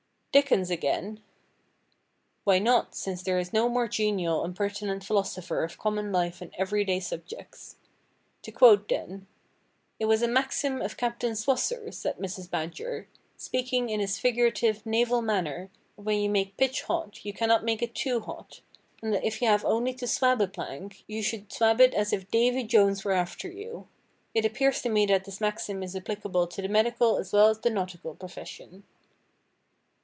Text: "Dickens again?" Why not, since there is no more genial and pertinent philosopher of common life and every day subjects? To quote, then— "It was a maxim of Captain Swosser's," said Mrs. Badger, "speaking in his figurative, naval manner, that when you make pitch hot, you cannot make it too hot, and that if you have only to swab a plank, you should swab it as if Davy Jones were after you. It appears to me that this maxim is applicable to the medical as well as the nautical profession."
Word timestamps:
"Dickens 0.33 0.69
again?" 0.69 1.21
Why 2.45 2.57
not, 2.57 2.95
since 2.95 3.21
there 3.21 3.37
is 3.37 3.51
no 3.51 3.67
more 3.67 3.89
genial 3.89 4.45
and 4.45 4.55
pertinent 4.55 5.03
philosopher 5.03 5.61
of 5.61 5.77
common 5.77 6.13
life 6.13 6.41
and 6.41 6.55
every 6.57 6.85
day 6.85 7.01
subjects? 7.01 7.75
To 8.43 8.51
quote, 8.53 8.87
then— 8.87 9.27
"It 9.99 10.05
was 10.05 10.21
a 10.21 10.29
maxim 10.29 10.81
of 10.81 10.95
Captain 10.95 11.33
Swosser's," 11.35 11.97
said 11.97 12.15
Mrs. 12.17 12.49
Badger, 12.49 13.09
"speaking 13.35 13.89
in 13.89 13.99
his 13.99 14.19
figurative, 14.19 14.85
naval 14.85 15.21
manner, 15.21 15.69
that 15.97 16.01
when 16.03 16.19
you 16.21 16.29
make 16.29 16.55
pitch 16.55 16.83
hot, 16.83 17.25
you 17.25 17.33
cannot 17.33 17.65
make 17.65 17.81
it 17.81 17.93
too 17.93 18.21
hot, 18.21 18.61
and 19.03 19.13
that 19.13 19.25
if 19.27 19.41
you 19.41 19.49
have 19.49 19.65
only 19.65 19.93
to 19.95 20.07
swab 20.07 20.39
a 20.39 20.47
plank, 20.47 21.03
you 21.07 21.21
should 21.21 21.51
swab 21.51 21.81
it 21.81 21.93
as 21.93 22.13
if 22.13 22.31
Davy 22.31 22.63
Jones 22.63 23.03
were 23.03 23.11
after 23.11 23.49
you. 23.49 23.85
It 24.33 24.45
appears 24.45 24.81
to 24.83 24.87
me 24.89 25.05
that 25.07 25.25
this 25.25 25.41
maxim 25.41 25.83
is 25.83 25.93
applicable 25.93 26.47
to 26.47 26.61
the 26.61 26.69
medical 26.69 27.17
as 27.17 27.33
well 27.33 27.47
as 27.49 27.59
the 27.59 27.69
nautical 27.69 28.15
profession." 28.15 28.85